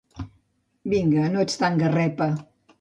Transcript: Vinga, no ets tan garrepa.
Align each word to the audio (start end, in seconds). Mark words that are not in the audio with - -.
Vinga, 0.95 1.27
no 1.35 1.45
ets 1.45 1.63
tan 1.63 1.81
garrepa. 1.85 2.33